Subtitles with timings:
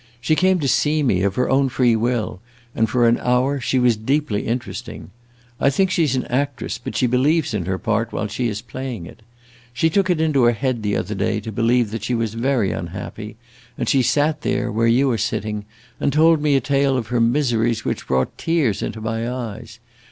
[0.19, 2.41] She came to see me, of her own free will,
[2.73, 5.11] and for an hour she was deeply interesting.
[5.59, 8.63] I think she 's an actress, but she believes in her part while she is
[8.63, 9.21] playing it.
[9.73, 12.71] She took it into her head the other day to believe that she was very
[12.71, 13.35] unhappy,
[13.77, 15.65] and she sat there, where you are sitting,
[15.99, 19.77] and told me a tale of her miseries which brought tears into my eyes.